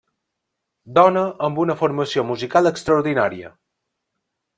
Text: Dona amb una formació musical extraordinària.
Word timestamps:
Dona 0.97 1.25
amb 1.47 1.61
una 1.63 1.75
formació 1.81 2.23
musical 2.31 2.71
extraordinària. 2.71 3.53